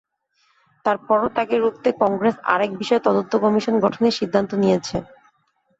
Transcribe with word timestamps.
তার 0.85 0.97
পরও 1.07 1.29
তাঁকে 1.35 1.55
রুখতে 1.57 1.89
কংগ্রেস 2.01 2.35
আরেক 2.53 2.71
বিষয়ে 2.77 3.05
তদন্ত 3.07 3.31
কমিশন 3.43 3.75
গঠনের 3.83 4.17
সিদ্ধান্ত 4.19 4.51
নিয়েছে। 4.63 4.97